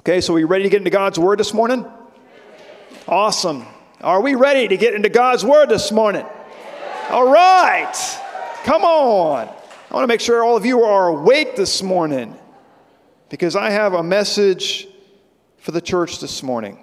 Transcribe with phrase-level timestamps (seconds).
[0.00, 1.84] Okay, so are we ready to get into God's Word this morning?
[3.06, 3.66] Awesome.
[4.00, 6.24] Are we ready to get into God's Word this morning?
[7.10, 7.92] All right.
[8.64, 9.46] Come on.
[9.46, 12.34] I want to make sure all of you are awake this morning
[13.28, 14.88] because I have a message
[15.58, 16.82] for the church this morning.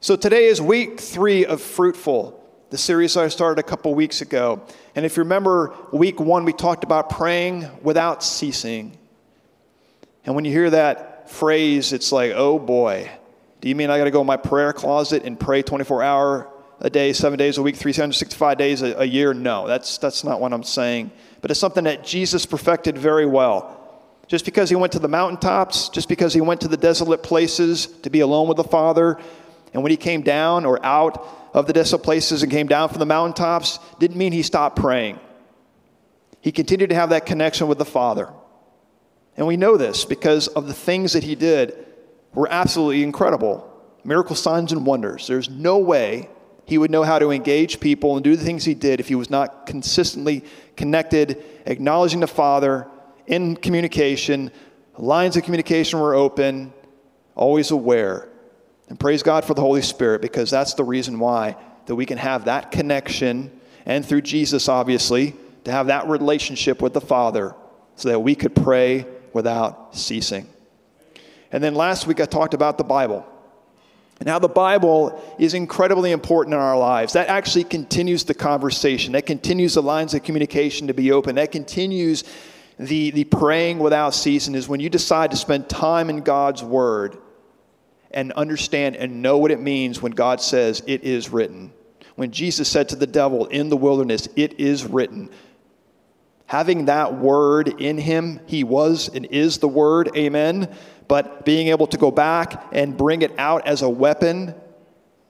[0.00, 4.60] So today is week three of Fruitful, the series I started a couple weeks ago.
[4.94, 8.98] And if you remember, week one, we talked about praying without ceasing.
[10.26, 13.10] And when you hear that phrase, it's like, oh boy,
[13.60, 16.50] do you mean I got to go in my prayer closet and pray 24 hour
[16.80, 19.32] a day, seven days a week, 365 days a, a year?
[19.32, 21.10] No, that's, that's not what I'm saying.
[21.40, 23.80] But it's something that Jesus perfected very well.
[24.26, 27.86] Just because he went to the mountaintops, just because he went to the desolate places
[28.02, 29.18] to be alone with the Father,
[29.72, 32.98] and when he came down or out of the desolate places and came down from
[32.98, 35.18] the mountaintops, didn't mean he stopped praying.
[36.40, 38.28] He continued to have that connection with the Father.
[39.36, 41.86] And we know this because of the things that he did
[42.34, 43.70] were absolutely incredible
[44.04, 45.26] miracle signs and wonders.
[45.26, 46.28] There's no way
[46.66, 49.14] he would know how to engage people and do the things he did if he
[49.14, 50.44] was not consistently
[50.76, 52.86] connected, acknowledging the Father
[53.26, 54.50] in communication.
[54.96, 56.72] Lines of communication were open,
[57.34, 58.28] always aware.
[58.88, 61.56] And praise God for the Holy Spirit because that's the reason why
[61.86, 63.50] that we can have that connection
[63.86, 67.54] and through Jesus obviously to have that relationship with the Father
[67.96, 70.48] so that we could pray without ceasing.
[71.52, 73.26] And then last week I talked about the Bible
[74.20, 77.14] and how the Bible is incredibly important in our lives.
[77.14, 81.52] That actually continues the conversation, that continues the lines of communication to be open, that
[81.52, 82.24] continues
[82.78, 84.54] the, the praying without ceasing.
[84.54, 87.18] Is when you decide to spend time in God's Word
[88.12, 91.72] and understand and know what it means when God says, It is written.
[92.14, 95.30] When Jesus said to the devil in the wilderness, It is written
[96.54, 100.72] having that word in him, he was and is the word, amen.
[101.08, 104.54] But being able to go back and bring it out as a weapon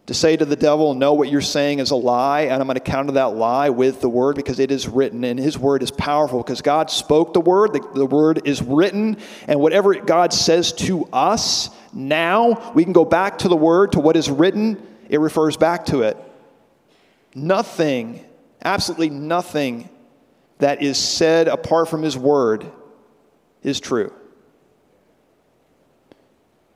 [0.04, 2.74] to say to the devil, No, what you're saying is a lie, and I'm going
[2.74, 5.90] to counter that lie with the word because it is written, and his word is
[5.90, 9.16] powerful because God spoke the word, the, the word is written,
[9.48, 14.00] and whatever God says to us now, we can go back to the word, to
[14.00, 16.18] what is written, it refers back to it.
[17.34, 18.22] Nothing,
[18.62, 19.88] absolutely nothing
[20.58, 22.70] that is said apart from His Word
[23.62, 24.12] is true.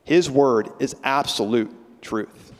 [0.04, 1.70] His Word is absolute
[2.02, 2.52] truth.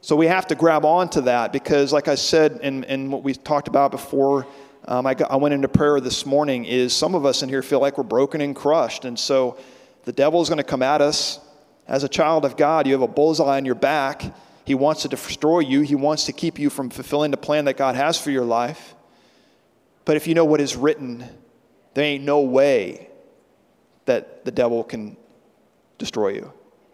[0.00, 3.34] So we have to grab onto that because, like I said, and, and what we
[3.34, 4.46] talked about before
[4.86, 7.62] um, I, got, I went into prayer this morning, is some of us in here
[7.62, 9.06] feel like we're broken and crushed.
[9.06, 9.56] And so
[10.04, 11.40] the devil is going to come at us.
[11.88, 14.22] As a child of God, you have a bullseye on your back.
[14.66, 17.76] He wants to destroy you, he wants to keep you from fulfilling the plan that
[17.76, 18.94] God has for your life.
[20.04, 21.24] But if you know what is written,
[21.94, 23.08] there ain't no way
[24.04, 25.16] that the devil can
[25.98, 26.52] destroy you.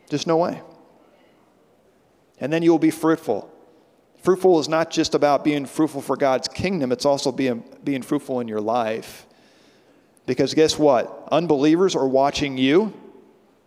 [0.08, 0.62] Just no way.
[2.38, 3.52] And then you will be fruitful.
[4.22, 8.40] Fruitful is not just about being fruitful for God's kingdom, it's also being, being fruitful
[8.40, 9.26] in your life.
[10.26, 11.28] Because guess what?
[11.32, 12.92] Unbelievers are watching you.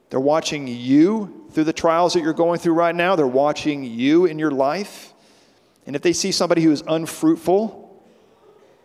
[0.09, 3.15] They're watching you through the trials that you're going through right now.
[3.15, 5.13] They're watching you in your life.
[5.85, 7.82] And if they see somebody who is unfruitful,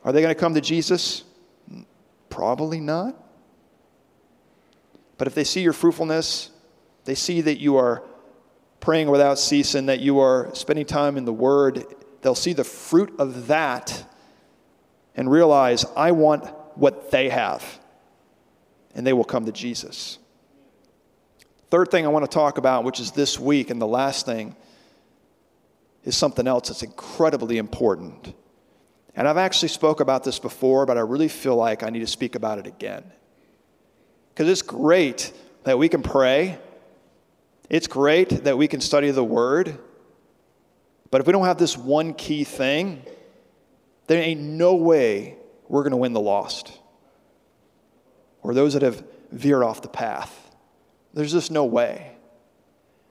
[0.09, 1.25] are they going to come to Jesus?
[2.31, 3.15] Probably not.
[5.19, 6.51] But if they see your fruitfulness,
[7.05, 8.03] they see that you are
[8.81, 11.85] praying without ceasing, that you are spending time in the Word,
[12.23, 14.03] they'll see the fruit of that
[15.15, 17.63] and realize, I want what they have.
[18.95, 20.19] And they will come to Jesus.
[21.71, 24.57] Third thing I want to talk about, which is this week, and the last thing,
[26.03, 28.33] is something else that's incredibly important.
[29.19, 32.07] And I've actually spoke about this before, but I really feel like I need to
[32.07, 33.03] speak about it again.
[34.29, 35.33] Because it's great
[35.65, 36.57] that we can pray.
[37.69, 39.77] It's great that we can study the word.
[41.11, 43.03] But if we don't have this one key thing,
[44.07, 45.37] there ain't no way
[45.67, 46.79] we're going to win the lost
[48.45, 49.03] or those that have
[49.33, 50.55] veered off the path.
[51.13, 52.13] There's just no way.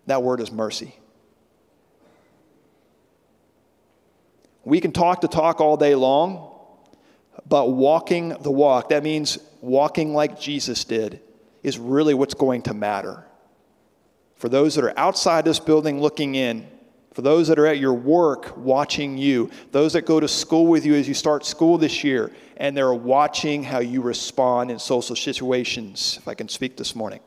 [0.06, 0.96] That word is mercy.
[4.68, 6.54] We can talk the talk all day long,
[7.48, 11.22] but walking the walk, that means walking like Jesus did,
[11.64, 13.24] is really what's going to matter.
[14.36, 16.68] For those that are outside this building looking in,
[17.14, 20.86] for those that are at your work watching you, those that go to school with
[20.86, 25.16] you as you start school this year, and they're watching how you respond in social
[25.16, 27.22] situations, if I can speak this morning.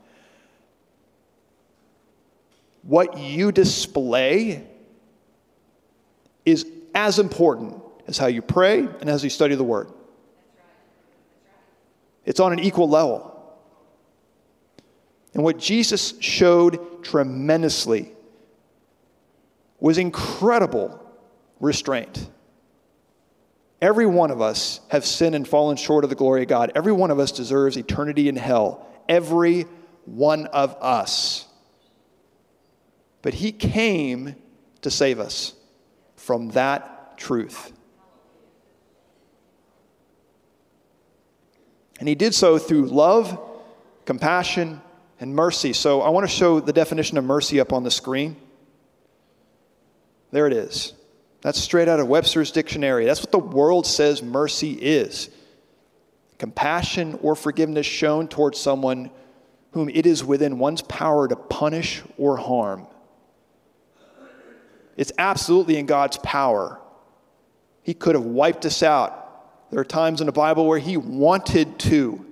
[2.82, 4.66] What you display
[6.44, 9.90] is as important as how you pray and as you study the Word.
[12.24, 13.26] It's on an equal level.
[15.34, 18.12] And what Jesus showed tremendously
[19.78, 21.00] was incredible
[21.60, 22.28] restraint.
[23.80, 26.72] Every one of us have sinned and fallen short of the glory of God.
[26.74, 28.86] Every one of us deserves eternity in hell.
[29.08, 29.62] Every
[30.04, 31.46] one of us.
[33.22, 34.36] But he came
[34.82, 35.54] to save us
[36.20, 37.72] from that truth.
[41.98, 43.38] And he did so through love,
[44.04, 44.80] compassion,
[45.18, 45.72] and mercy.
[45.72, 48.36] So I want to show the definition of mercy up on the screen.
[50.30, 50.92] There it is.
[51.40, 53.06] That's straight out of Webster's dictionary.
[53.06, 55.30] That's what the world says mercy is
[56.38, 59.10] compassion or forgiveness shown towards someone
[59.72, 62.86] whom it is within one's power to punish or harm.
[65.00, 66.78] It's absolutely in God's power.
[67.82, 69.70] He could have wiped us out.
[69.70, 72.26] There are times in the Bible where He wanted to,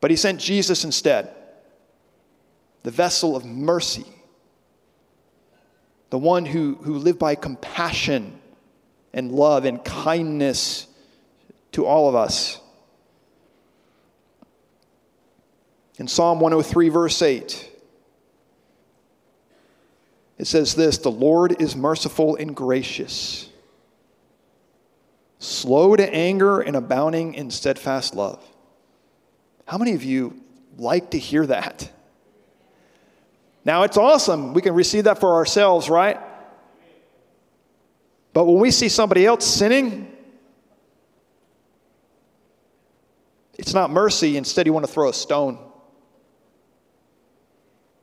[0.00, 1.30] but He sent Jesus instead,
[2.84, 4.06] the vessel of mercy
[6.10, 8.38] the one who, who lived by compassion
[9.12, 10.86] and love and kindness
[11.72, 12.60] to all of us.
[15.98, 17.70] In Psalm 103, verse 8,
[20.38, 23.48] it says this The Lord is merciful and gracious,
[25.38, 28.42] slow to anger and abounding in steadfast love.
[29.66, 30.40] How many of you
[30.76, 31.90] like to hear that?
[33.64, 34.54] Now, it's awesome.
[34.54, 36.20] We can receive that for ourselves, right?
[38.32, 40.12] But when we see somebody else sinning,
[43.54, 44.36] it's not mercy.
[44.36, 45.58] Instead, you want to throw a stone.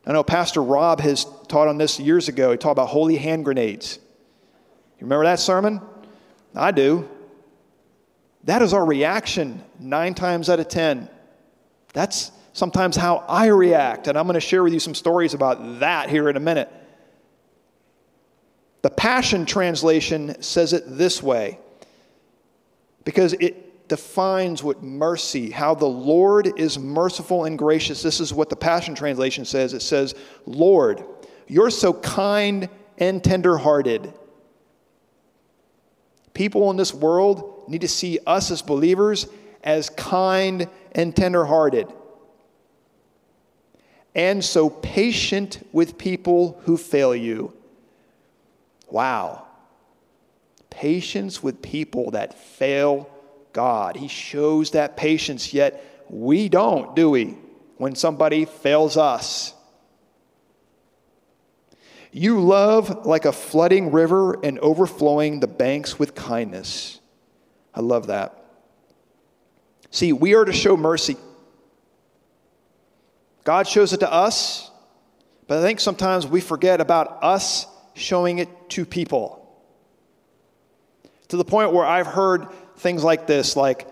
[0.05, 2.51] I know Pastor Rob has taught on this years ago.
[2.51, 3.99] He taught about holy hand grenades.
[4.99, 5.81] You remember that sermon?
[6.55, 7.09] I do.
[8.43, 11.09] That is our reaction nine times out of ten.
[11.93, 14.07] That's sometimes how I react.
[14.07, 16.71] And I'm going to share with you some stories about that here in a minute.
[18.81, 21.57] The Passion Translation says it this way
[23.05, 28.01] because it defines what mercy, how the Lord is merciful and gracious.
[28.01, 29.73] This is what the Passion Translation says.
[29.73, 30.15] It says,
[30.45, 31.03] Lord,
[31.47, 34.13] you're so kind and tenderhearted.
[36.33, 39.27] People in this world need to see us as believers
[39.63, 41.87] as kind and tenderhearted
[44.15, 47.53] and so patient with people who fail you.
[48.89, 49.47] Wow.
[50.69, 53.09] Patience with people that fail
[53.53, 53.95] God.
[53.95, 57.37] He shows that patience, yet we don't, do we,
[57.77, 59.53] when somebody fails us?
[62.11, 66.99] You love like a flooding river and overflowing the banks with kindness.
[67.73, 68.37] I love that.
[69.89, 71.17] See, we are to show mercy.
[73.43, 74.69] God shows it to us,
[75.47, 79.39] but I think sometimes we forget about us showing it to people.
[81.29, 82.47] To the point where I've heard
[82.83, 83.87] things like this like,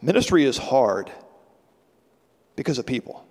[0.00, 1.10] ministry is hard
[2.56, 3.26] because of people.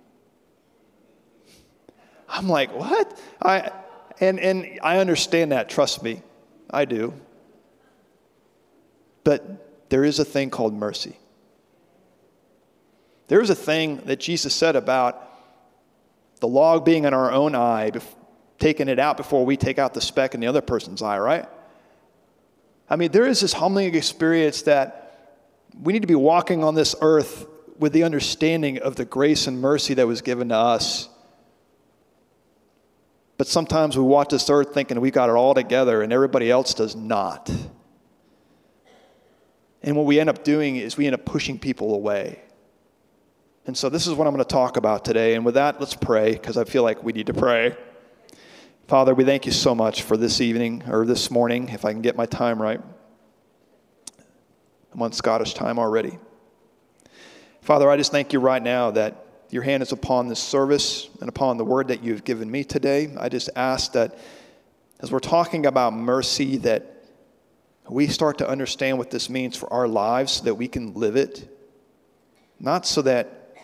[2.28, 3.18] I'm like, what?
[3.42, 3.72] I,
[4.20, 6.22] and, and I understand that, trust me,
[6.70, 7.14] I do.
[9.24, 11.16] But there is a thing called mercy.
[13.28, 15.24] There is a thing that Jesus said about
[16.40, 17.90] the log being in our own eye,
[18.58, 21.48] taking it out before we take out the speck in the other person's eye, right?
[22.90, 25.34] I mean, there is this humbling experience that
[25.80, 27.46] we need to be walking on this earth
[27.78, 31.08] with the understanding of the grace and mercy that was given to us.
[33.36, 36.74] But sometimes we walk this earth thinking we got it all together and everybody else
[36.74, 37.50] does not.
[39.82, 42.42] And what we end up doing is we end up pushing people away.
[43.66, 45.34] And so this is what I'm going to talk about today.
[45.34, 47.76] And with that, let's pray because I feel like we need to pray.
[48.88, 52.00] Father, we thank you so much for this evening or this morning, if I can
[52.00, 52.80] get my time right.
[54.94, 56.18] I'm on Scottish time already.
[57.60, 61.28] Father, I just thank you right now that your hand is upon this service and
[61.28, 63.14] upon the word that you've given me today.
[63.18, 64.18] I just ask that
[65.00, 67.04] as we're talking about mercy, that
[67.90, 71.14] we start to understand what this means for our lives so that we can live
[71.14, 71.46] it.
[72.58, 73.54] Not so that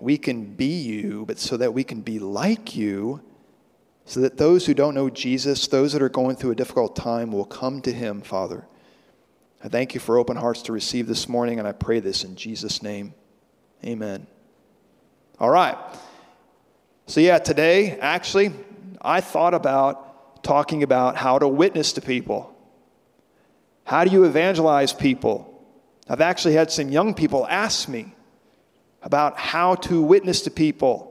[0.00, 3.20] we can be you, but so that we can be like you,
[4.10, 7.30] so that those who don't know Jesus, those that are going through a difficult time,
[7.30, 8.66] will come to him, Father.
[9.62, 12.34] I thank you for open hearts to receive this morning, and I pray this in
[12.34, 13.14] Jesus' name.
[13.84, 14.26] Amen.
[15.38, 15.76] All right.
[17.06, 18.52] So, yeah, today, actually,
[19.00, 22.52] I thought about talking about how to witness to people.
[23.84, 25.64] How do you evangelize people?
[26.08, 28.12] I've actually had some young people ask me,
[29.02, 31.09] about how to witness to people.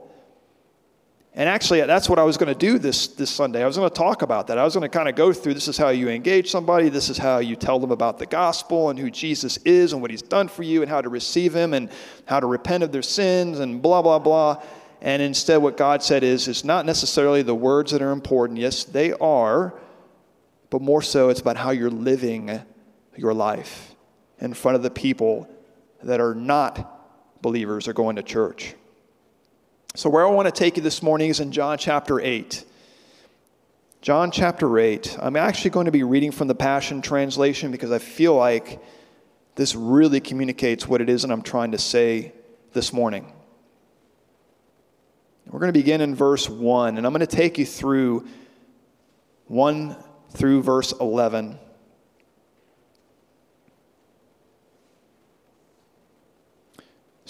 [1.32, 3.62] And actually, that's what I was going to do this, this Sunday.
[3.62, 4.58] I was going to talk about that.
[4.58, 7.08] I was going to kind of go through this is how you engage somebody, this
[7.08, 10.22] is how you tell them about the gospel and who Jesus is and what he's
[10.22, 11.88] done for you and how to receive him and
[12.26, 14.60] how to repent of their sins and blah, blah, blah.
[15.00, 18.58] And instead, what God said is, it's not necessarily the words that are important.
[18.58, 19.72] Yes, they are,
[20.68, 22.60] but more so, it's about how you're living
[23.16, 23.94] your life
[24.40, 25.48] in front of the people
[26.02, 28.74] that are not believers or going to church.
[29.96, 32.64] So, where I want to take you this morning is in John chapter 8.
[34.00, 35.18] John chapter 8.
[35.20, 38.80] I'm actually going to be reading from the Passion Translation because I feel like
[39.56, 42.32] this really communicates what it is that I'm trying to say
[42.72, 43.32] this morning.
[45.46, 48.28] We're going to begin in verse 1, and I'm going to take you through
[49.48, 49.96] 1
[50.30, 51.58] through verse 11.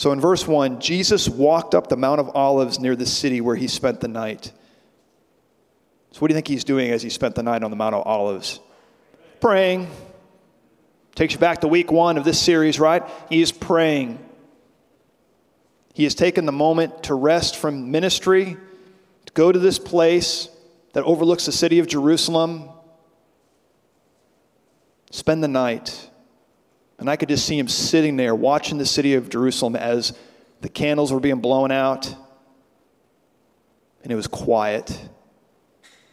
[0.01, 3.55] So in verse 1, Jesus walked up the Mount of Olives near the city where
[3.55, 4.51] he spent the night.
[6.13, 7.95] So, what do you think he's doing as he spent the night on the Mount
[7.95, 8.61] of Olives?
[9.43, 9.91] Praying.
[11.15, 13.03] Takes you back to week one of this series, right?
[13.29, 14.19] He is praying.
[15.93, 18.57] He has taken the moment to rest from ministry,
[19.27, 20.49] to go to this place
[20.95, 22.71] that overlooks the city of Jerusalem,
[25.11, 26.10] spend the night.
[27.01, 30.13] And I could just see him sitting there watching the city of Jerusalem as
[30.61, 32.15] the candles were being blown out.
[34.03, 35.09] And it was quiet.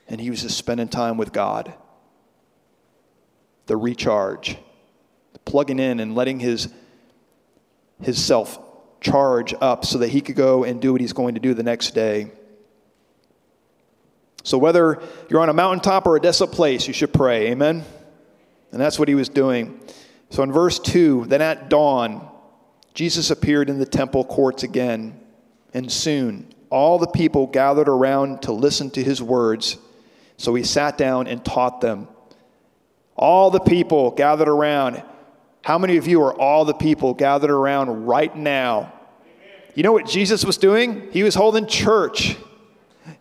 [0.07, 1.73] And he was just spending time with God.
[3.65, 4.57] The recharge,
[5.33, 6.69] the plugging in and letting his,
[8.01, 8.57] his self
[9.01, 11.63] charge up so that he could go and do what he's going to do the
[11.63, 12.31] next day.
[14.43, 17.47] So, whether you're on a mountaintop or a desolate place, you should pray.
[17.47, 17.83] Amen?
[18.71, 19.81] And that's what he was doing.
[20.29, 22.27] So in verse 2, then at dawn,
[22.93, 25.19] Jesus appeared in the temple courts again,
[25.73, 29.77] and soon all the people gathered around to listen to his words.
[30.37, 32.07] So he sat down and taught them.
[33.15, 35.01] All the people gathered around.
[35.63, 38.93] How many of you are all the people gathered around right now?
[39.75, 41.09] You know what Jesus was doing?
[41.11, 42.35] He was holding church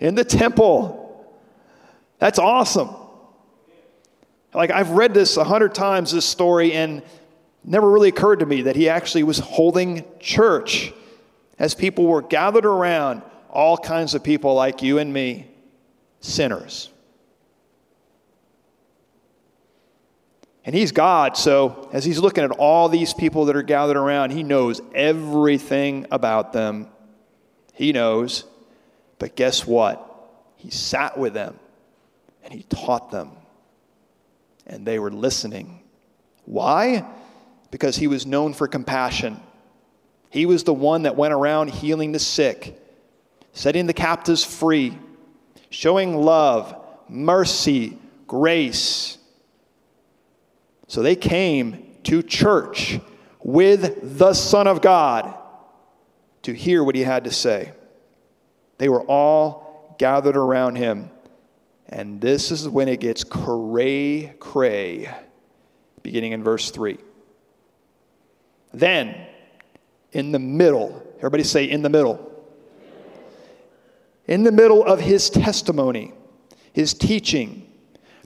[0.00, 1.26] in the temple.
[2.18, 2.90] That's awesome.
[4.56, 7.02] Like, I've read this a hundred times, this story, and
[7.62, 10.94] never really occurred to me that he actually was holding church
[11.58, 13.20] as people were gathered around,
[13.50, 15.46] all kinds of people like you and me,
[16.20, 16.88] sinners.
[20.64, 24.30] And he's God, so as he's looking at all these people that are gathered around,
[24.30, 26.88] he knows everything about them.
[27.74, 28.44] He knows.
[29.18, 30.02] But guess what?
[30.56, 31.58] He sat with them
[32.42, 33.32] and he taught them
[34.66, 35.80] and they were listening.
[36.44, 37.04] Why?
[37.70, 39.40] Because he was known for compassion.
[40.30, 42.80] He was the one that went around healing the sick,
[43.52, 44.98] setting the captives free,
[45.70, 49.18] showing love, mercy, grace.
[50.88, 53.00] So they came to church
[53.42, 55.34] with the Son of God
[56.42, 57.72] to hear what he had to say.
[58.78, 61.10] They were all gathered around him.
[61.88, 65.14] And this is when it gets cray cray,
[66.02, 66.98] beginning in verse 3.
[68.72, 69.14] Then,
[70.12, 72.32] in the middle, everybody say, in the middle.
[74.26, 76.12] In the middle of his testimony,
[76.72, 77.70] his teaching,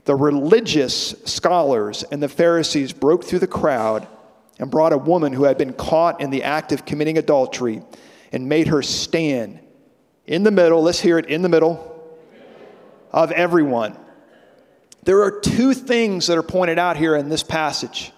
[0.05, 4.07] the religious scholars and the Pharisees broke through the crowd
[4.57, 7.83] and brought a woman who had been caught in the act of committing adultery
[8.31, 9.59] and made her stand
[10.25, 10.81] in the middle.
[10.81, 11.90] Let's hear it in the middle
[13.11, 13.97] of everyone.
[15.03, 18.11] There are two things that are pointed out here in this passage.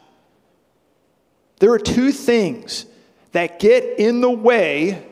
[1.59, 2.85] There are two things
[3.31, 5.05] that get in the way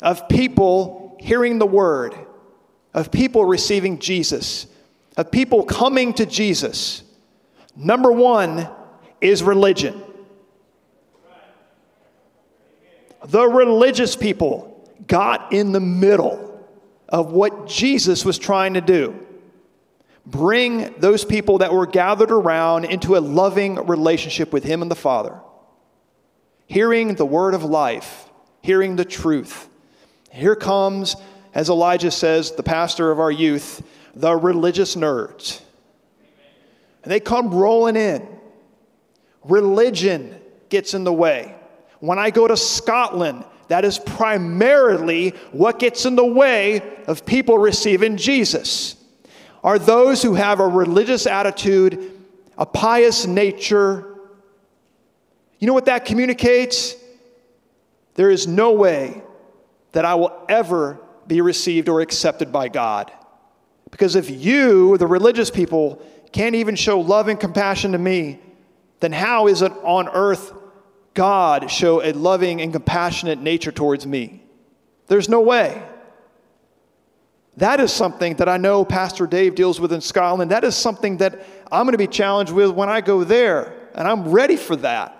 [0.00, 2.14] of people hearing the word,
[2.94, 4.66] of people receiving Jesus,
[5.16, 7.02] of people coming to Jesus.
[7.76, 8.68] Number one
[9.20, 10.02] is religion.
[13.24, 16.51] The religious people got in the middle
[17.12, 19.26] of what Jesus was trying to do
[20.24, 24.96] bring those people that were gathered around into a loving relationship with Him and the
[24.96, 25.40] Father.
[26.66, 28.28] Hearing the word of life,
[28.62, 29.68] hearing the truth.
[30.30, 31.16] Here comes,
[31.54, 33.82] as Elijah says, the pastor of our youth,
[34.14, 35.60] the religious nerds.
[37.02, 38.26] And they come rolling in.
[39.44, 41.54] Religion gets in the way.
[41.98, 47.58] When I go to Scotland, that is primarily what gets in the way of people
[47.58, 48.96] receiving Jesus.
[49.64, 52.12] Are those who have a religious attitude,
[52.58, 54.18] a pious nature.
[55.58, 56.96] You know what that communicates?
[58.14, 59.22] there is no way
[59.92, 63.10] that I will ever be received or accepted by God.
[63.90, 66.02] Because if you, the religious people,
[66.32, 68.40] can't even show love and compassion to me,
[69.00, 70.52] then how is it on earth
[71.14, 74.42] God show a loving and compassionate nature towards me?
[75.08, 75.82] There's no way.
[77.58, 80.50] That is something that I know Pastor Dave deals with in Scotland.
[80.50, 83.74] That is something that I'm going to be challenged with when I go there.
[83.94, 85.18] And I'm ready for that.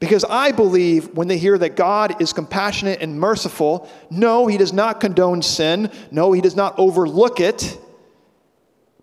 [0.00, 4.72] Because I believe when they hear that God is compassionate and merciful, no, He does
[4.72, 5.90] not condone sin.
[6.10, 7.78] No, He does not overlook it.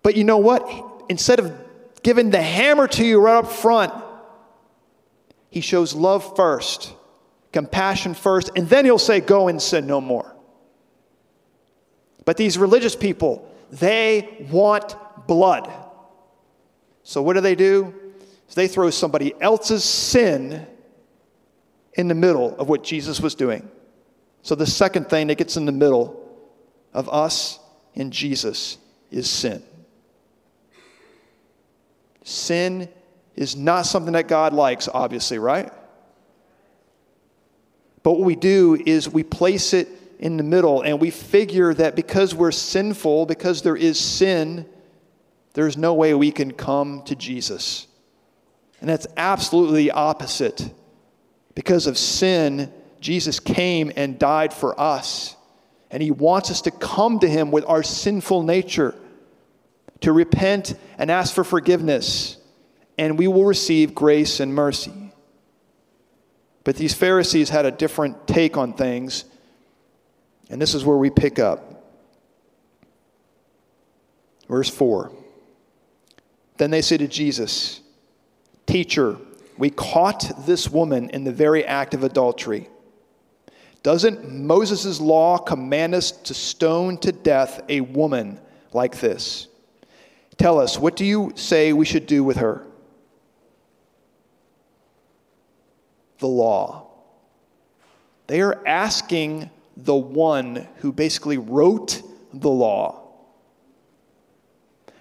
[0.02, 0.68] But you know what?
[1.08, 1.52] Instead of
[2.02, 3.92] giving the hammer to you right up front,
[5.56, 6.92] He shows love first,
[7.50, 10.36] compassion first, and then He'll say, Go and sin no more.
[12.26, 14.94] But these religious people, they want
[15.26, 15.72] blood.
[17.04, 17.94] So what do they do?
[18.48, 20.66] So they throw somebody else's sin
[21.94, 23.66] in the middle of what Jesus was doing.
[24.42, 26.38] So the second thing that gets in the middle
[26.92, 27.60] of us
[27.94, 28.76] and Jesus
[29.10, 29.62] is sin.
[32.24, 32.90] Sin
[33.36, 35.70] is not something that God likes, obviously, right?
[38.02, 39.88] But what we do is we place it
[40.18, 44.66] in the middle and we figure that because we're sinful, because there is sin,
[45.54, 47.86] there's no way we can come to Jesus.
[48.80, 50.70] And that's absolutely the opposite
[51.54, 55.34] because of sin, Jesus came and died for us.
[55.90, 58.94] And he wants us to come to him with our sinful nature,
[60.00, 62.36] to repent and ask for forgiveness,
[62.98, 65.12] and we will receive grace and mercy.
[66.64, 69.24] But these Pharisees had a different take on things,
[70.50, 71.84] and this is where we pick up.
[74.48, 75.12] Verse 4
[76.56, 77.80] Then they say to Jesus,
[78.66, 79.16] Teacher,
[79.58, 82.68] we caught this woman in the very act of adultery.
[83.82, 88.40] Doesn't Moses' law command us to stone to death a woman
[88.72, 89.46] like this?
[90.36, 92.66] Tell us, what do you say we should do with her?
[96.18, 96.86] The law.
[98.26, 102.02] They are asking the one who basically wrote
[102.32, 103.02] the law.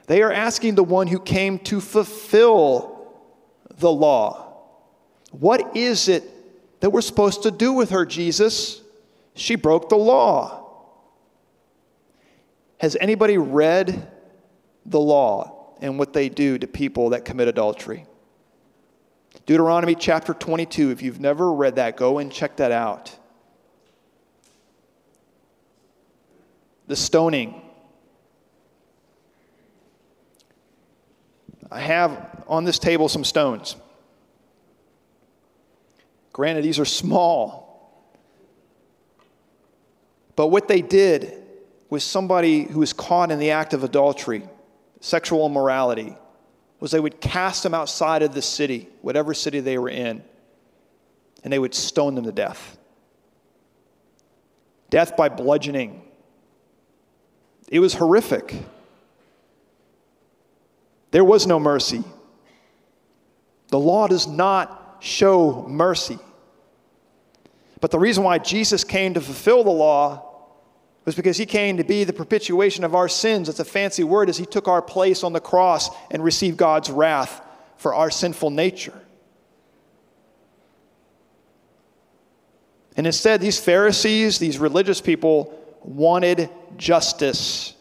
[0.08, 3.12] They are asking the one who came to fulfill
[3.78, 4.54] the law.
[5.32, 6.24] What is it
[6.82, 8.82] that we're supposed to do with her, Jesus?
[9.34, 10.62] She broke the law.
[12.78, 14.08] Has anybody read
[14.86, 18.06] the law and what they do to people that commit adultery?
[19.46, 20.92] Deuteronomy chapter 22.
[20.92, 23.16] If you've never read that, go and check that out.
[26.88, 27.62] The stoning.
[31.72, 33.76] I have on this table some stones.
[36.32, 37.66] Granted, these are small.
[40.36, 41.44] But what they did
[41.90, 44.44] with somebody who was caught in the act of adultery,
[45.00, 46.16] sexual immorality,
[46.86, 50.24] was they would cast them outside of the city, whatever city they were in,
[51.44, 52.78] and they would stone them to death.
[54.92, 56.04] Death by bludgeoning.
[57.70, 58.54] It was horrific.
[61.10, 62.04] There was no mercy.
[63.70, 66.20] The law does not show mercy.
[67.82, 70.35] But the reason why Jesus came to fulfill the law
[71.06, 73.48] was because he came to be the propitiation of our sins.
[73.48, 76.90] It's a fancy word as he took our place on the cross and received God's
[76.90, 77.42] wrath
[77.78, 79.00] for our sinful nature.
[82.98, 87.74] And instead, these Pharisees, these religious people, wanted justice.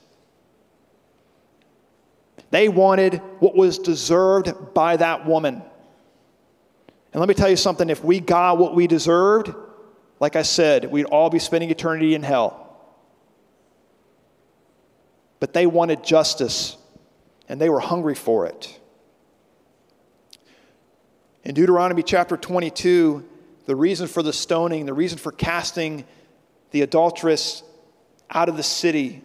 [2.50, 5.62] They wanted what was deserved by that woman.
[7.12, 9.54] And let me tell you something if we got what we deserved,
[10.20, 12.63] like I said, we'd all be spending eternity in hell.
[15.44, 16.78] But they wanted justice,
[17.50, 18.80] and they were hungry for it.
[21.42, 23.22] In Deuteronomy chapter 22,
[23.66, 26.06] the reason for the stoning, the reason for casting
[26.70, 27.62] the adulteress
[28.30, 29.20] out of the city,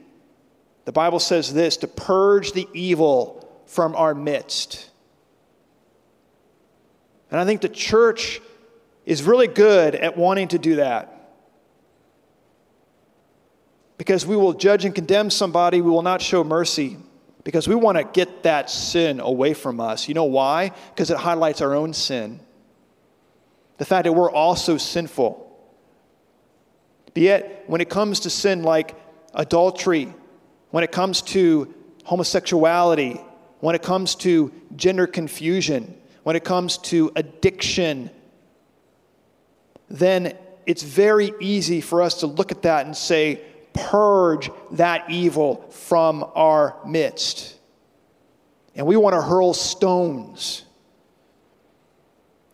[0.84, 4.90] the Bible says this to purge the evil from our midst.
[7.32, 8.42] And I think the church
[9.06, 11.19] is really good at wanting to do that.
[14.00, 16.98] Because we will judge and condemn somebody, we will not show mercy.
[17.44, 20.08] Because we want to get that sin away from us.
[20.08, 20.72] You know why?
[20.96, 22.40] Because it highlights our own sin.
[23.78, 25.46] The fact that we're also sinful.
[27.14, 28.96] But yet, when it comes to sin like
[29.34, 30.14] adultery,
[30.72, 31.74] when it comes to
[32.06, 33.20] homosexuality,
[33.60, 38.10] when it comes to gender confusion, when it comes to addiction,
[39.90, 43.42] then it's very easy for us to look at that and say,
[43.74, 47.56] purge that evil from our midst.
[48.76, 50.64] And we want to hurl stones.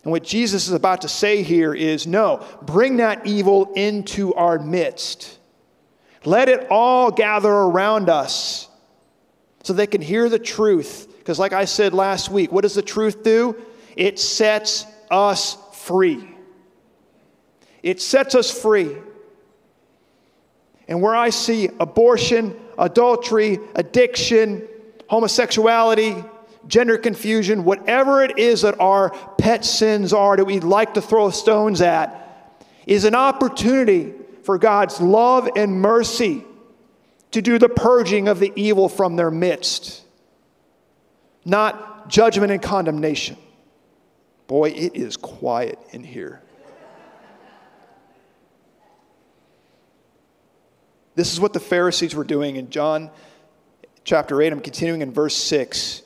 [0.04, 4.60] And what Jesus is about to say here is no, bring that evil into our
[4.60, 5.40] midst.
[6.24, 8.68] Let it all gather around us
[9.64, 11.08] so they can hear the truth.
[11.18, 13.56] Because, like I said last week, what does the truth do?
[13.96, 16.36] It sets us free.
[17.82, 18.96] It sets us free.
[20.88, 24.68] And where I see abortion, adultery, addiction,
[25.10, 26.24] homosexuality,
[26.68, 31.30] gender confusion, whatever it is that our pet sins are that we'd like to throw
[31.30, 32.22] stones at,
[32.86, 36.44] is an opportunity for God's love and mercy
[37.32, 40.04] to do the purging of the evil from their midst,
[41.44, 43.38] not judgment and condemnation.
[44.48, 46.42] Boy, it is quiet in here.
[51.16, 53.10] This is what the Pharisees were doing in John
[54.04, 54.52] chapter 8.
[54.52, 56.02] I'm continuing in verse 6.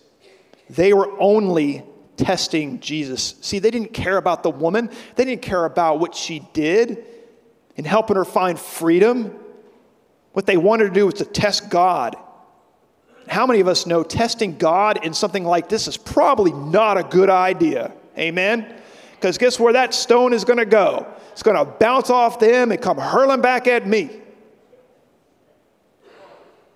[0.69, 1.83] They were only
[2.15, 3.35] testing Jesus.
[3.41, 7.05] See, they didn't care about the woman, they didn't care about what she did
[7.75, 9.35] in helping her find freedom.
[10.33, 12.15] What they wanted to do was to test God.
[13.27, 17.03] How many of us know testing God in something like this is probably not a
[17.03, 17.91] good idea?
[18.17, 18.75] Amen?
[19.11, 21.07] Because guess where that stone is going to go?
[21.31, 24.09] It's going to bounce off them and come hurling back at me.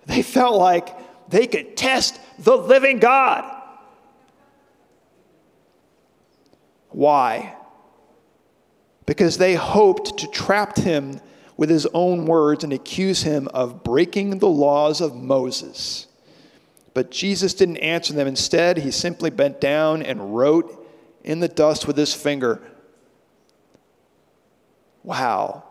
[0.06, 0.90] They felt like
[1.30, 3.44] they could test the living God.
[6.90, 7.56] Why?
[9.06, 11.20] Because they hoped to trap him
[11.58, 16.08] with his own words and accuse him of breaking the laws of Moses.
[16.94, 18.28] But Jesus didn't answer them.
[18.28, 20.88] Instead, he simply bent down and wrote
[21.24, 22.62] in the dust with his finger.
[25.04, 25.64] Wow.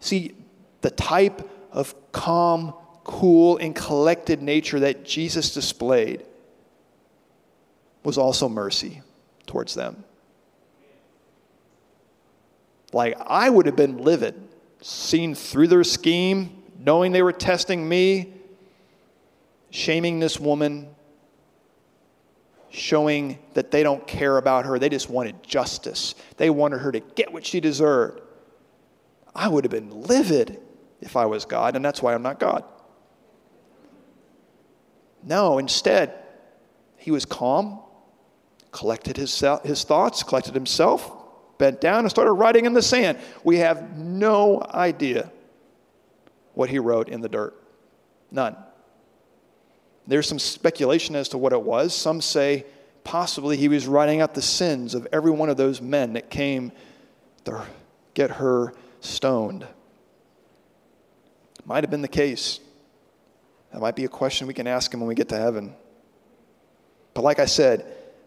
[0.00, 0.34] See,
[0.80, 6.24] the type of calm, cool, and collected nature that Jesus displayed
[8.02, 9.02] was also mercy
[9.46, 10.04] towards them.
[12.92, 14.34] Like, I would have been livid,
[14.80, 18.32] seeing through their scheme, knowing they were testing me,
[19.70, 20.88] shaming this woman,
[22.70, 24.78] showing that they don't care about her.
[24.78, 26.14] They just wanted justice.
[26.36, 28.20] They wanted her to get what she deserved.
[29.34, 30.60] I would have been livid
[31.00, 32.64] if I was God, and that's why I'm not God.
[35.22, 36.14] No, instead,
[36.96, 37.80] he was calm,
[38.72, 41.10] collected his, his thoughts, collected himself,
[41.58, 43.18] bent down and started writing in the sand.
[43.44, 45.30] We have no idea
[46.54, 47.54] what he wrote in the dirt.
[48.30, 48.56] None.
[50.06, 51.94] There's some speculation as to what it was.
[51.94, 52.64] Some say
[53.04, 56.72] possibly he was writing out the sins of every one of those men that came
[57.44, 57.64] to
[58.14, 59.66] get her stoned.
[61.64, 62.60] Might have been the case.
[63.72, 65.74] That might be a question we can ask him when we get to heaven.
[67.14, 67.86] But like I said,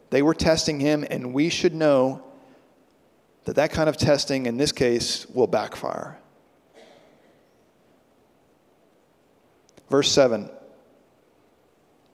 [0.10, 2.24] they were testing him, and we should know
[3.46, 6.18] that that kind of testing in this case will backfire.
[9.90, 10.50] Verse 7.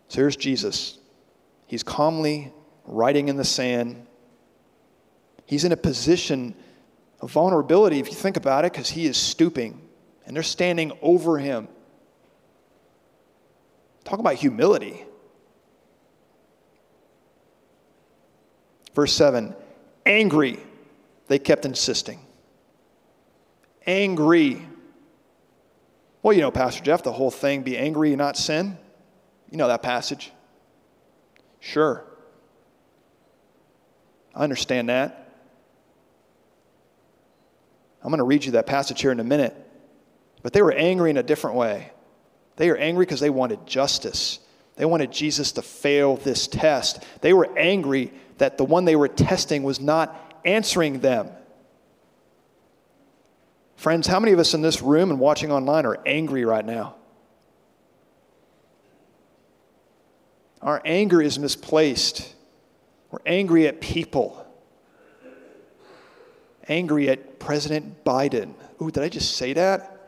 [0.07, 0.97] So here's Jesus.
[1.67, 2.51] He's calmly
[2.85, 4.07] writing in the sand.
[5.45, 6.55] He's in a position
[7.21, 9.81] of vulnerability, if you think about it, because he is stooping
[10.25, 11.67] and they're standing over him.
[14.09, 15.05] Talk about humility.
[18.95, 19.55] Verse 7
[20.03, 20.59] angry
[21.27, 22.19] they kept insisting.
[23.85, 24.67] Angry.
[26.23, 28.79] Well, you know, Pastor Jeff, the whole thing be angry and not sin.
[29.51, 30.31] You know that passage?
[31.59, 32.03] Sure.
[34.33, 35.31] I understand that.
[38.01, 39.55] I'm going to read you that passage here in a minute.
[40.41, 41.91] But they were angry in a different way.
[42.59, 44.39] They were angry because they wanted justice.
[44.75, 47.01] They wanted Jesus to fail this test.
[47.21, 51.29] They were angry that the one they were testing was not answering them.
[53.77, 56.95] Friends, how many of us in this room and watching online are angry right now?
[60.61, 62.35] Our anger is misplaced.
[63.09, 64.45] We're angry at people.
[66.67, 68.53] Angry at President Biden.
[68.81, 69.98] Ooh, did I just say that?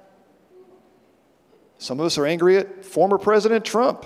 [1.82, 4.06] Some of us are angry at former President Trump.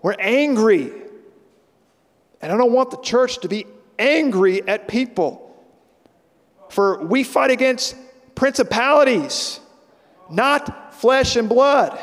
[0.00, 0.90] We're angry
[2.40, 3.66] and I don't want the church to be
[3.98, 5.54] angry at people.
[6.70, 7.96] For we fight against
[8.34, 9.60] principalities,
[10.30, 12.00] not flesh and blood.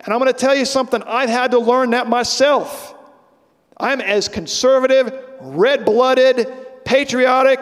[0.00, 2.94] And I'm going to tell you something, I've had to learn that myself.
[3.76, 6.50] I'm as conservative red blooded,
[6.86, 7.60] patriotic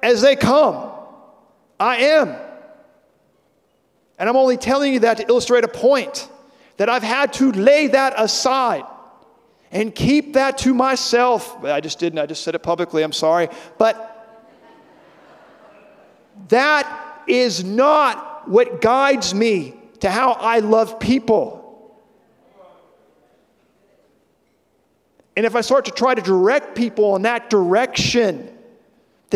[0.00, 0.85] as they come.
[1.78, 2.34] I am.
[4.18, 6.28] And I'm only telling you that to illustrate a point
[6.78, 8.84] that I've had to lay that aside
[9.70, 11.64] and keep that to myself.
[11.64, 13.48] I just didn't, I just said it publicly, I'm sorry.
[13.78, 14.12] But
[16.48, 21.62] that is not what guides me to how I love people.
[25.36, 28.55] And if I start to try to direct people in that direction,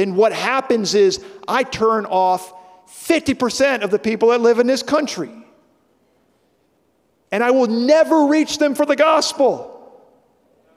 [0.00, 2.54] then what happens is I turn off
[2.88, 5.30] 50% of the people that live in this country.
[7.30, 9.92] And I will never reach them for the gospel.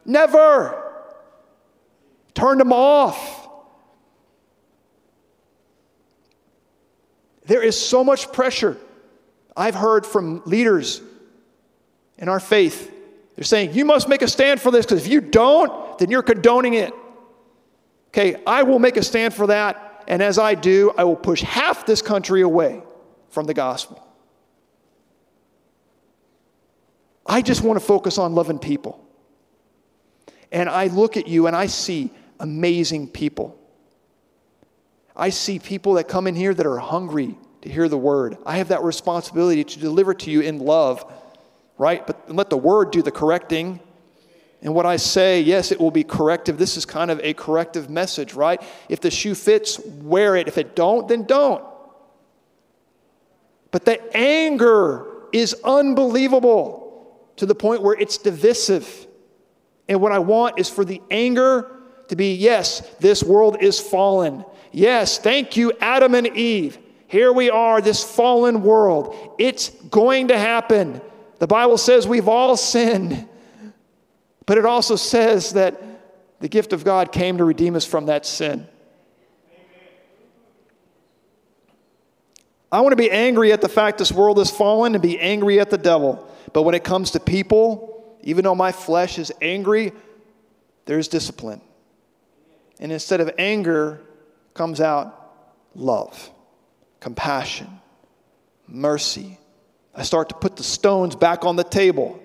[0.04, 0.78] Never.
[2.34, 3.48] Turn them off.
[7.46, 8.78] There is so much pressure.
[9.56, 11.02] I've heard from leaders
[12.18, 12.92] in our faith.
[13.36, 16.24] They're saying, you must make a stand for this because if you don't, then you're
[16.24, 16.94] condoning it.
[18.14, 20.04] Okay, I will make a stand for that.
[20.08, 22.84] And as I do, I will push half this country away
[23.30, 24.06] from the gospel.
[27.26, 29.04] I just want to focus on loving people.
[30.52, 33.58] And I look at you and I see amazing people.
[35.16, 38.38] I see people that come in here that are hungry to hear the word.
[38.46, 41.12] I have that responsibility to deliver to you in love,
[41.78, 42.06] right?
[42.06, 43.80] But let the word do the correcting.
[44.64, 46.58] And what I say, yes, it will be corrective.
[46.58, 48.62] This is kind of a corrective message, right?
[48.88, 50.48] If the shoe fits, wear it.
[50.48, 51.64] If it don't, then don't.
[53.72, 59.08] But the anger is unbelievable to the point where it's divisive.
[59.90, 61.70] And what I want is for the anger
[62.08, 64.46] to be yes, this world is fallen.
[64.72, 66.78] Yes, thank you, Adam and Eve.
[67.08, 69.36] Here we are, this fallen world.
[69.38, 71.02] It's going to happen.
[71.40, 73.28] The Bible says we've all sinned,
[74.46, 75.82] but it also says that
[76.40, 78.68] the gift of God came to redeem us from that sin.
[82.72, 85.60] I want to be angry at the fact this world is fallen and be angry
[85.60, 86.28] at the devil.
[86.54, 89.94] But when it comes to people, even though my flesh is angry,
[90.86, 91.62] there's discipline.
[92.80, 94.02] And instead of anger,
[94.54, 95.20] comes out
[95.76, 96.32] love,
[97.00, 97.70] compassion,
[98.68, 99.38] mercy.
[99.96, 102.20] I start to put the stones back on the table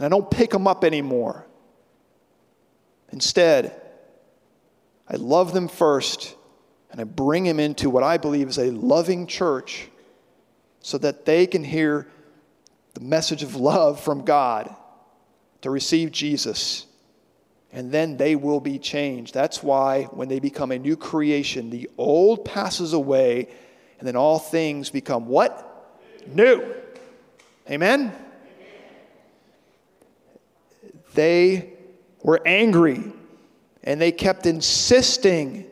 [0.00, 1.44] and I don't pick them up anymore.
[3.12, 3.78] Instead,
[5.06, 6.36] I love them first
[6.90, 9.88] and I bring them into what I believe is a loving church
[10.80, 12.08] so that they can hear
[12.94, 14.74] the message of love from God
[15.60, 16.86] to receive Jesus
[17.70, 19.34] and then they will be changed.
[19.34, 23.48] That's why when they become a new creation, the old passes away,
[23.98, 26.00] and then all things become what?
[26.26, 26.74] New.
[27.70, 28.14] Amen?
[31.14, 31.72] They
[32.22, 33.12] were angry,
[33.82, 35.66] and they kept insisting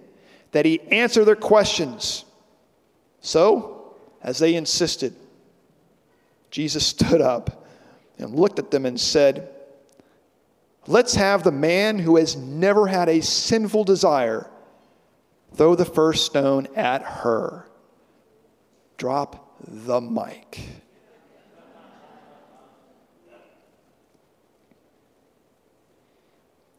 [0.52, 2.24] that he answer their questions.
[3.20, 5.14] So, as they insisted,
[6.50, 7.66] Jesus stood up
[8.18, 9.50] and looked at them and said,
[10.86, 14.48] Let's have the man who has never had a sinful desire
[15.54, 17.68] throw the first stone at her.
[18.96, 20.60] Drop the mic.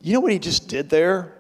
[0.01, 1.35] You know what he just did there?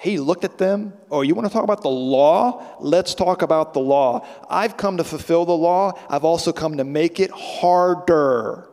[0.00, 0.92] He looked at them.
[1.10, 2.76] Oh, you want to talk about the law?
[2.80, 4.26] Let's talk about the law.
[4.48, 8.68] I've come to fulfill the law, I've also come to make it harder.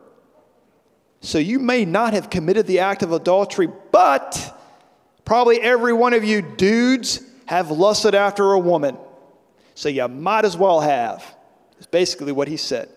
[1.20, 4.56] So you may not have committed the act of adultery, but
[5.24, 8.96] probably every one of you dudes have lusted after a woman.
[9.74, 11.24] So you might as well have.
[11.78, 12.88] It's basically what he said.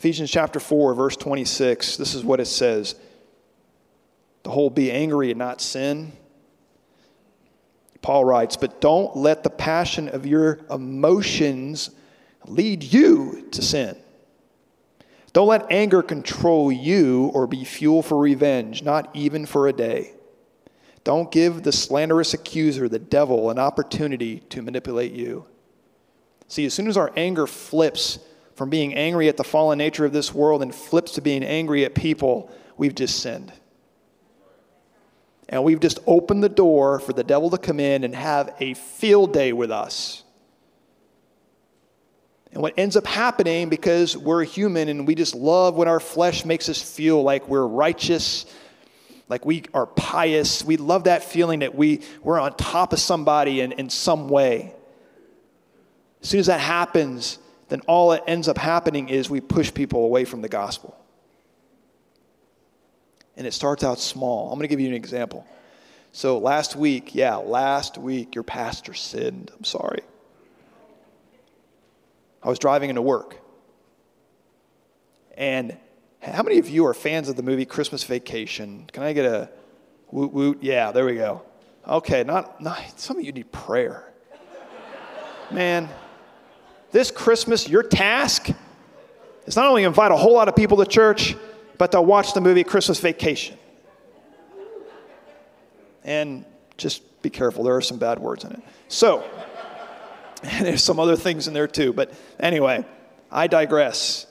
[0.00, 2.94] Ephesians chapter 4, verse 26, this is what it says.
[4.44, 6.12] The whole be angry and not sin.
[8.00, 11.90] Paul writes, but don't let the passion of your emotions
[12.46, 13.94] lead you to sin.
[15.34, 20.14] Don't let anger control you or be fuel for revenge, not even for a day.
[21.04, 25.44] Don't give the slanderous accuser, the devil, an opportunity to manipulate you.
[26.48, 28.18] See, as soon as our anger flips
[28.60, 31.86] from being angry at the fallen nature of this world and flips to being angry
[31.86, 33.50] at people, we've just sinned.
[35.48, 38.74] And we've just opened the door for the devil to come in and have a
[38.74, 40.24] field day with us.
[42.52, 46.44] And what ends up happening, because we're human and we just love when our flesh
[46.44, 48.44] makes us feel like we're righteous,
[49.30, 53.62] like we are pious, we love that feeling that we, we're on top of somebody
[53.62, 54.74] in, in some way.
[56.20, 57.38] As soon as that happens,
[57.70, 60.96] then all that ends up happening is we push people away from the gospel.
[63.36, 64.52] And it starts out small.
[64.52, 65.46] I'm going to give you an example.
[66.12, 69.52] So last week, yeah, last week, your pastor sinned.
[69.56, 70.02] I'm sorry.
[72.42, 73.38] I was driving into work.
[75.36, 75.76] And
[76.20, 78.88] how many of you are fans of the movie Christmas Vacation?
[78.92, 79.48] Can I get a
[80.10, 80.58] woot woot?
[80.60, 81.42] Yeah, there we go.
[81.86, 84.12] Okay, not, not some of you need prayer.
[85.50, 85.88] Man,
[86.92, 88.50] this Christmas, your task
[89.46, 91.36] is not only invite a whole lot of people to church,
[91.78, 93.56] but to watch the movie Christmas Vacation.
[96.04, 96.44] And
[96.76, 98.60] just be careful, there are some bad words in it.
[98.88, 99.24] So,
[100.42, 101.92] and there's some other things in there too.
[101.92, 102.84] But anyway,
[103.30, 104.26] I digress.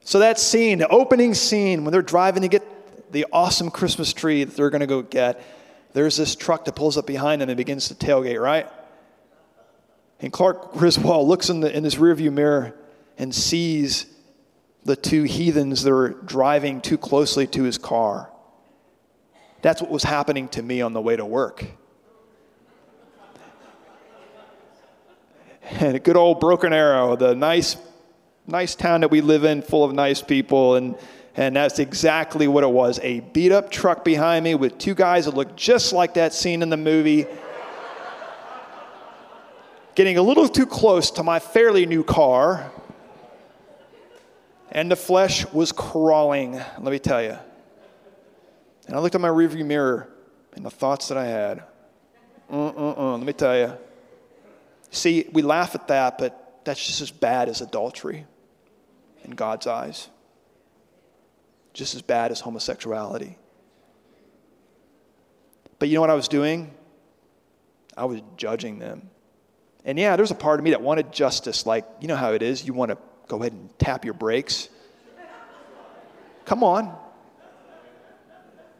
[0.00, 4.44] So that scene, the opening scene, when they're driving to get the awesome Christmas tree
[4.44, 5.42] that they're going to go get,
[5.94, 8.68] there's this truck that pulls up behind them and begins to tailgate, right?
[10.24, 12.74] And Clark Griswold looks in, the, in his rearview mirror
[13.18, 14.06] and sees
[14.82, 18.30] the two heathens that are driving too closely to his car.
[19.60, 21.66] That's what was happening to me on the way to work.
[25.72, 27.76] And a good old Broken Arrow, the nice,
[28.46, 30.96] nice town that we live in, full of nice people, and
[31.36, 35.24] and that's exactly what it was a beat up truck behind me with two guys
[35.24, 37.26] that looked just like that scene in the movie.
[39.94, 42.72] Getting a little too close to my fairly new car,
[44.72, 47.38] and the flesh was crawling, let me tell you.
[48.88, 50.08] And I looked at my rearview mirror
[50.56, 51.62] and the thoughts that I had.
[52.50, 53.72] Uh-uh-uh, let me tell you.
[54.90, 58.26] See, we laugh at that, but that's just as bad as adultery
[59.22, 60.08] in God's eyes.
[61.72, 63.38] Just as bad as homosexuality.
[65.78, 66.72] But you know what I was doing?
[67.96, 69.10] I was judging them.
[69.84, 71.66] And yeah, there's a part of me that wanted justice.
[71.66, 72.66] Like, you know how it is.
[72.66, 74.68] You want to go ahead and tap your brakes.
[76.44, 76.96] Come on.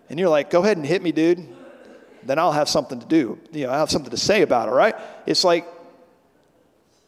[0.09, 1.47] And you're like, go ahead and hit me, dude.
[2.23, 3.38] Then I'll have something to do.
[3.53, 4.95] You know, I'll have something to say about it, right?
[5.27, 5.67] It's like,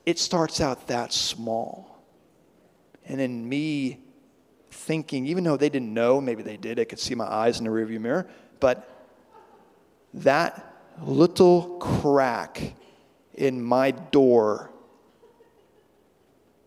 [0.04, 2.02] it starts out that small.
[3.06, 3.98] And then me
[4.70, 7.64] thinking, even though they didn't know, maybe they did, I could see my eyes in
[7.64, 8.26] the rearview mirror,
[8.60, 8.88] but
[10.14, 12.74] that little crack
[13.36, 14.70] in my door,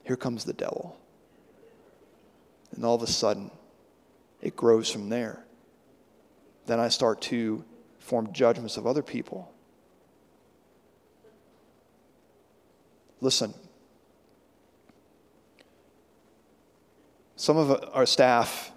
[0.04, 0.98] here comes the devil.
[2.76, 3.52] And all of a sudden,
[4.42, 5.44] it grows from there
[6.70, 7.66] then I start to
[7.98, 9.52] form judgments of other people.
[13.22, 13.56] Listen,
[17.36, 18.72] some of our staff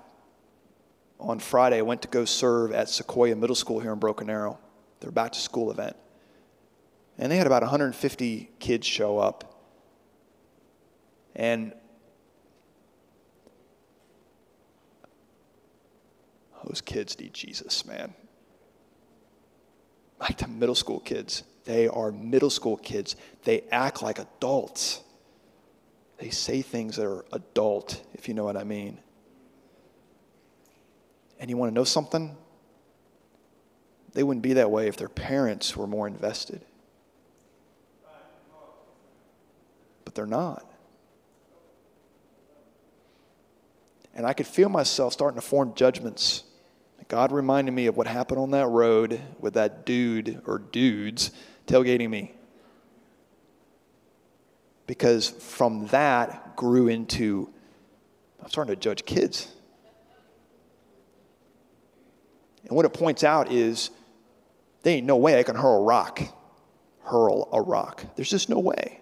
[1.20, 4.58] on Friday went to go serve at Sequoia Middle School here in Broken Arrow,
[5.00, 5.94] their back to school event.
[7.22, 9.62] And they had about 150 kids show up.
[11.36, 11.72] And
[16.64, 18.14] Those kids need Jesus, man.
[20.18, 23.16] Like the middle school kids, they are middle school kids.
[23.44, 25.00] They act like adults.
[26.18, 28.98] They say things that are adult, if you know what I mean.
[31.40, 32.36] And you want to know something?
[34.12, 36.64] They wouldn't be that way if their parents were more invested.
[40.12, 40.70] But they're not.
[44.14, 46.44] And I could feel myself starting to form judgments
[47.12, 51.30] God reminded me of what happened on that road with that dude or dudes
[51.66, 52.32] tailgating me.
[54.86, 57.52] Because from that grew into,
[58.42, 59.46] I'm starting to judge kids.
[62.64, 63.90] And what it points out is,
[64.82, 66.22] there ain't no way I can hurl a rock.
[67.02, 68.06] Hurl a rock.
[68.16, 69.01] There's just no way.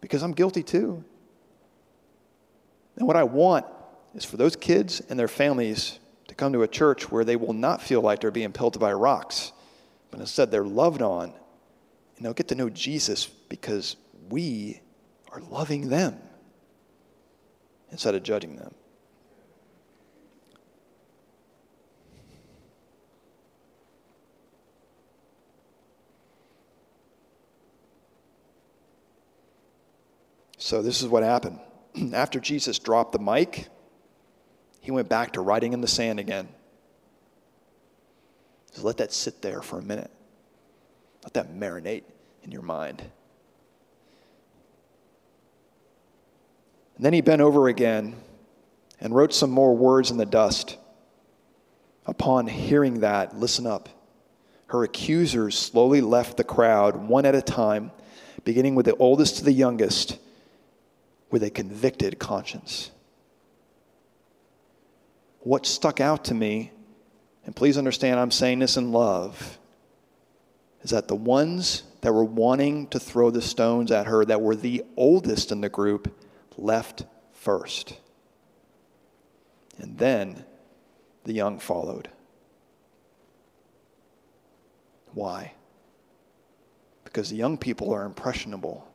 [0.00, 1.04] Because I'm guilty too.
[2.96, 3.66] And what I want
[4.14, 7.52] is for those kids and their families to come to a church where they will
[7.52, 9.52] not feel like they're being pelted by rocks,
[10.10, 11.32] but instead they're loved on.
[12.16, 13.96] And they'll get to know Jesus because
[14.28, 14.80] we
[15.30, 16.18] are loving them
[17.90, 18.74] instead of judging them.
[30.68, 31.60] So, this is what happened.
[32.12, 33.68] After Jesus dropped the mic,
[34.82, 36.46] he went back to writing in the sand again.
[38.72, 40.10] Just let that sit there for a minute.
[41.22, 42.02] Let that marinate
[42.42, 43.00] in your mind.
[46.96, 48.16] And then he bent over again
[49.00, 50.76] and wrote some more words in the dust.
[52.04, 53.88] Upon hearing that, listen up.
[54.66, 57.90] Her accusers slowly left the crowd, one at a time,
[58.44, 60.18] beginning with the oldest to the youngest,
[61.30, 62.90] with a convicted conscience.
[65.40, 66.72] What stuck out to me,
[67.44, 69.58] and please understand I'm saying this in love,
[70.82, 74.56] is that the ones that were wanting to throw the stones at her, that were
[74.56, 76.16] the oldest in the group,
[76.56, 77.98] left first.
[79.78, 80.44] And then
[81.24, 82.08] the young followed.
[85.12, 85.52] Why?
[87.04, 88.87] Because the young people are impressionable.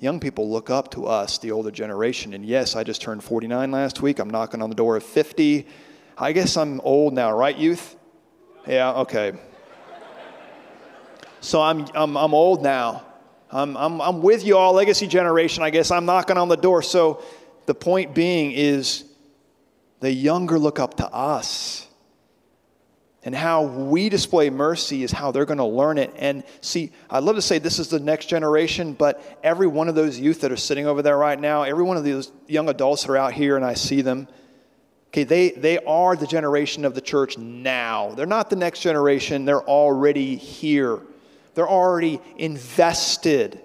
[0.00, 2.32] Young people look up to us, the older generation.
[2.32, 4.20] And yes, I just turned 49 last week.
[4.20, 5.66] I'm knocking on the door of 50.
[6.16, 7.96] I guess I'm old now, right, youth?
[8.66, 9.32] Yeah, okay.
[11.40, 13.04] So I'm, I'm, I'm old now.
[13.50, 15.90] I'm, I'm, I'm with you all, legacy generation, I guess.
[15.90, 16.82] I'm knocking on the door.
[16.82, 17.22] So
[17.66, 19.04] the point being is
[19.98, 21.87] the younger look up to us.
[23.28, 26.14] And how we display mercy is how they're going to learn it.
[26.16, 29.94] And see, I'd love to say this is the next generation, but every one of
[29.94, 33.02] those youth that are sitting over there right now, every one of those young adults
[33.02, 34.28] that are out here and I see them,
[35.08, 38.12] okay, they, they are the generation of the church now.
[38.12, 40.98] They're not the next generation, they're already here.
[41.52, 43.60] They're already invested.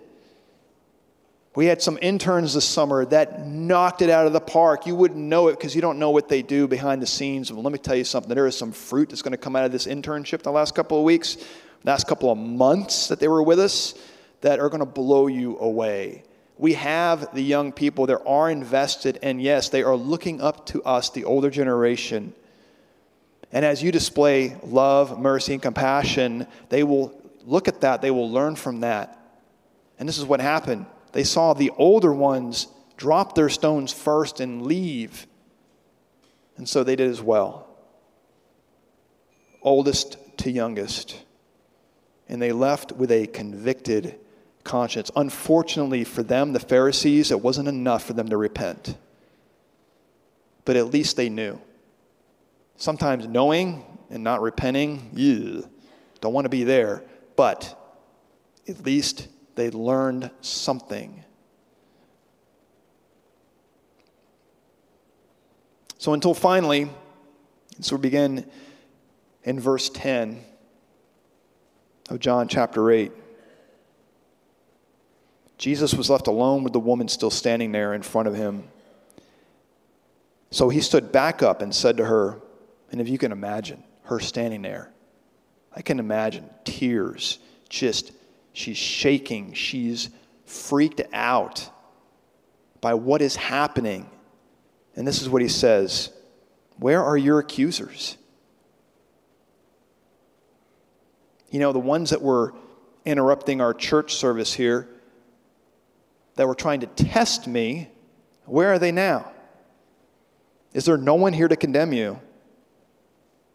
[1.55, 4.87] We had some interns this summer that knocked it out of the park.
[4.87, 7.53] You wouldn't know it because you don't know what they do behind the scenes.
[7.53, 8.33] Well, let me tell you something.
[8.33, 10.97] There is some fruit that's going to come out of this internship the last couple
[10.97, 11.45] of weeks, the
[11.83, 13.93] last couple of months that they were with us,
[14.41, 16.23] that are going to blow you away.
[16.57, 20.81] We have the young people that are invested, and yes, they are looking up to
[20.83, 22.33] us, the older generation.
[23.51, 27.13] And as you display love, mercy, and compassion, they will
[27.45, 29.19] look at that, they will learn from that.
[29.99, 34.63] And this is what happened they saw the older ones drop their stones first and
[34.63, 35.25] leave.
[36.57, 37.67] And so they did as well.
[39.61, 41.23] Oldest to youngest.
[42.27, 44.19] And they left with a convicted
[44.63, 45.11] conscience.
[45.15, 48.97] Unfortunately for them, the Pharisees, it wasn't enough for them to repent.
[50.65, 51.59] But at least they knew.
[52.75, 55.67] Sometimes knowing and not repenting, ew,
[56.21, 57.03] don't want to be there.
[57.35, 57.79] But
[58.67, 61.23] at least they learned something.
[65.97, 66.89] So until finally,
[67.79, 68.49] so we begin
[69.43, 70.43] in verse 10
[72.09, 73.11] of John chapter 8.
[75.57, 78.65] Jesus was left alone with the woman still standing there in front of him.
[80.51, 82.41] So he stood back up and said to her,
[82.91, 84.91] and if you can imagine her standing there,
[85.75, 87.39] I can imagine tears
[87.69, 88.11] just
[88.53, 89.53] She's shaking.
[89.53, 90.09] She's
[90.45, 91.69] freaked out
[92.79, 94.09] by what is happening.
[94.95, 96.11] And this is what he says
[96.77, 98.17] Where are your accusers?
[101.49, 102.53] You know, the ones that were
[103.05, 104.87] interrupting our church service here,
[106.35, 107.89] that were trying to test me,
[108.45, 109.31] where are they now?
[110.73, 112.19] Is there no one here to condemn you?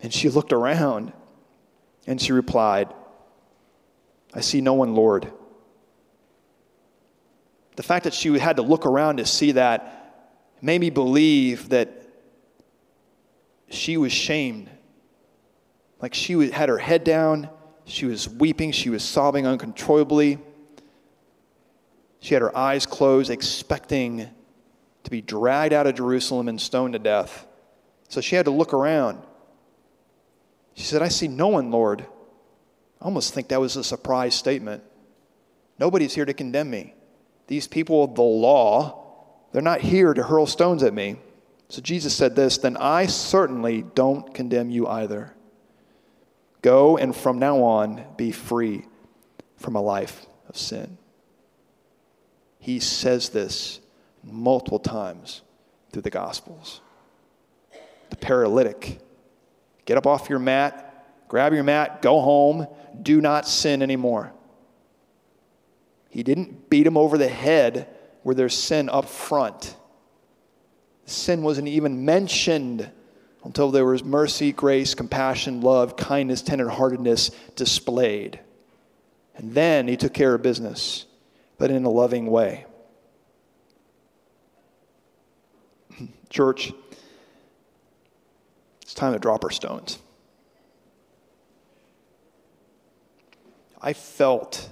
[0.00, 1.12] And she looked around
[2.06, 2.94] and she replied,
[4.34, 5.32] I see no one, Lord.
[7.76, 12.02] The fact that she had to look around to see that made me believe that
[13.70, 14.68] she was shamed.
[16.00, 17.48] Like she had her head down,
[17.84, 20.38] she was weeping, she was sobbing uncontrollably.
[22.20, 24.28] She had her eyes closed, expecting
[25.04, 27.46] to be dragged out of Jerusalem and stoned to death.
[28.08, 29.22] So she had to look around.
[30.74, 32.06] She said, I see no one, Lord.
[33.00, 34.82] I almost think that was a surprise statement.
[35.78, 36.94] Nobody's here to condemn me.
[37.46, 39.04] These people of the law,
[39.52, 41.16] they're not here to hurl stones at me.
[41.68, 45.34] So Jesus said this Then I certainly don't condemn you either.
[46.62, 48.84] Go and from now on be free
[49.56, 50.98] from a life of sin.
[52.58, 53.80] He says this
[54.24, 55.42] multiple times
[55.92, 56.80] through the Gospels.
[58.10, 59.00] The paralytic,
[59.84, 60.87] get up off your mat,
[61.28, 62.66] grab your mat, go home,
[63.00, 64.32] do not sin anymore.
[66.08, 67.88] He didn't beat him over the head
[68.22, 69.76] where there's sin up front.
[71.04, 72.90] Sin wasn't even mentioned
[73.44, 78.40] until there was mercy, grace, compassion, love, kindness, tenderheartedness displayed.
[79.36, 81.06] And then he took care of business,
[81.56, 82.66] but in a loving way.
[86.28, 86.72] Church,
[88.82, 89.98] it's time to drop our stones.
[93.80, 94.68] I felt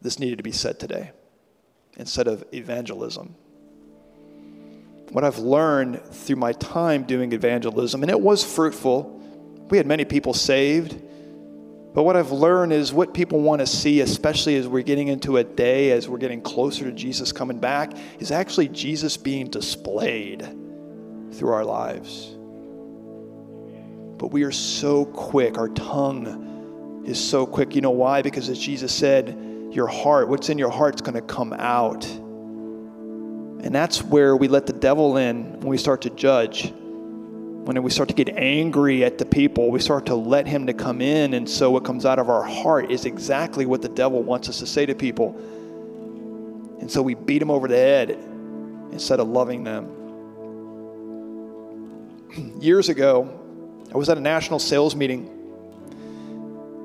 [0.00, 1.10] this needed to be said today
[1.96, 3.34] instead of evangelism.
[5.10, 9.12] What I've learned through my time doing evangelism, and it was fruitful,
[9.70, 11.00] we had many people saved,
[11.96, 15.38] But what I've learned is what people want to see, especially as we're getting into
[15.38, 20.46] a day, as we're getting closer to Jesus coming back, is actually Jesus being displayed
[21.32, 22.36] through our lives.
[24.18, 26.55] But we are so quick, our tongue
[27.06, 27.74] is so quick.
[27.74, 28.22] You know why?
[28.22, 32.04] Because as Jesus said, your heart, what's in your heart, is going to come out.
[32.06, 36.72] And that's where we let the devil in when we start to judge
[37.66, 40.72] when we start to get angry at the people, we start to let him to
[40.72, 41.34] come in.
[41.34, 44.60] And so what comes out of our heart is exactly what the devil wants us
[44.60, 45.34] to say to people.
[46.80, 48.10] And so we beat them over the head
[48.92, 49.90] instead of loving them.
[52.60, 53.36] Years ago,
[53.92, 55.35] I was at a national sales meeting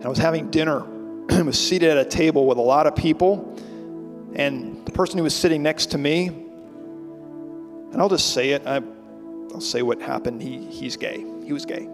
[0.01, 0.83] and I was having dinner.
[1.29, 3.55] I was seated at a table with a lot of people,
[4.33, 8.81] and the person who was sitting next to me, and I'll just say it, I
[9.53, 10.41] I'll say what happened.
[10.41, 11.23] He, he's gay.
[11.45, 11.87] He was gay.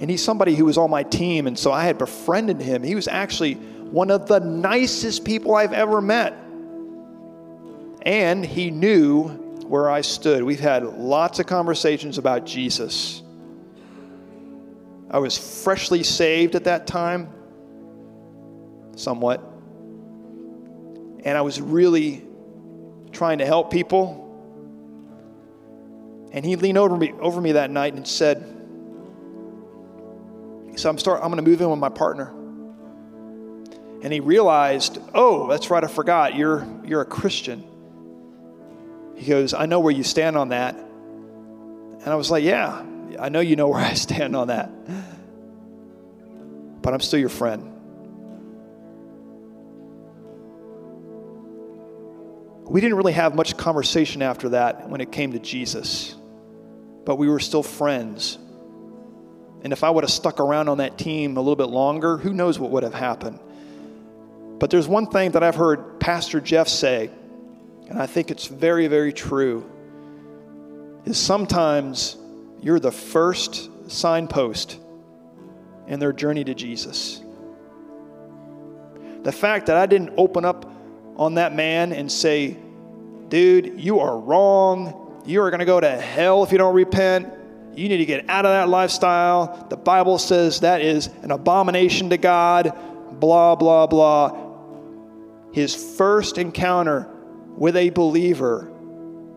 [0.00, 2.82] And he's somebody who was on my team, and so I had befriended him.
[2.82, 6.32] He was actually one of the nicest people I've ever met.
[8.02, 9.28] And he knew
[9.66, 10.42] where I stood.
[10.42, 13.21] We've had lots of conversations about Jesus.
[15.12, 17.28] I was freshly saved at that time,
[18.96, 19.40] somewhat.
[21.24, 22.24] And I was really
[23.12, 24.22] trying to help people
[26.32, 28.38] and he leaned over me, over me that night and said,
[30.76, 32.28] so I'm, start, I'm going to move in with my partner.
[34.02, 37.64] And he realized, oh, that's right, I forgot, you're, you're a Christian.
[39.14, 40.74] He goes, I know where you stand on that.
[40.74, 42.82] And I was like, yeah,
[43.20, 44.70] I know you know where I stand on that.
[46.82, 47.68] But I'm still your friend.
[52.68, 56.16] We didn't really have much conversation after that when it came to Jesus
[57.04, 58.38] but we were still friends.
[59.62, 62.32] And if I would have stuck around on that team a little bit longer, who
[62.32, 63.38] knows what would have happened.
[64.58, 67.10] But there's one thing that I've heard Pastor Jeff say,
[67.88, 69.68] and I think it's very, very true,
[71.04, 72.16] is sometimes
[72.60, 74.78] you're the first signpost
[75.86, 77.22] in their journey to Jesus.
[79.22, 80.70] The fact that I didn't open up
[81.16, 82.56] on that man and say,
[83.28, 85.22] dude, you are wrong.
[85.24, 87.32] You are going to go to hell if you don't repent.
[87.74, 89.66] You need to get out of that lifestyle.
[89.70, 92.76] The Bible says that is an abomination to God,
[93.12, 94.50] blah, blah, blah.
[95.52, 97.08] His first encounter
[97.56, 98.70] with a believer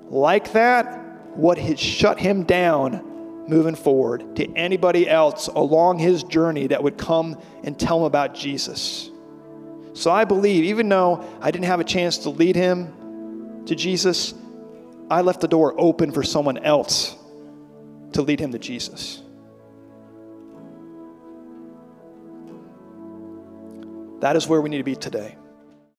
[0.09, 3.14] like that, what had shut him down
[3.47, 8.33] moving forward to anybody else along his journey that would come and tell him about
[8.33, 9.09] Jesus.
[9.93, 14.33] So I believe, even though I didn't have a chance to lead him to Jesus,
[15.09, 17.15] I left the door open for someone else
[18.13, 19.21] to lead him to Jesus.
[24.19, 25.37] That is where we need to be today.